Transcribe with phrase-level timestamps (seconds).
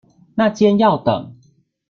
[0.33, 1.35] 那間要等